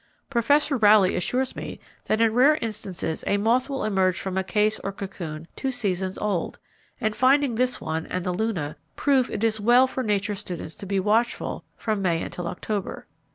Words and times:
Professor 0.31 0.77
Rowley 0.77 1.15
assures 1.15 1.55
me 1.55 1.79
that 2.05 2.19
in 2.19 2.33
rare 2.33 2.55
instances 2.59 3.23
a 3.27 3.37
moth 3.37 3.69
will 3.69 3.83
emerge 3.83 4.19
from 4.19 4.35
a 4.35 4.43
case 4.43 4.79
or 4.79 4.91
cocoon 4.91 5.47
two 5.55 5.69
seasons 5.71 6.17
old, 6.17 6.57
and 6.99 7.15
finding 7.15 7.53
this 7.53 7.79
one, 7.79 8.07
and 8.07 8.25
the 8.25 8.33
Luna, 8.33 8.75
prove 8.95 9.29
it 9.29 9.43
is 9.43 9.61
well 9.61 9.85
for 9.85 10.01
nature 10.01 10.33
students 10.33 10.73
to 10.77 10.87
be 10.87 10.99
watchful 10.99 11.63
from 11.77 12.01
May 12.01 12.19
until 12.23 12.47
October. 12.47 13.05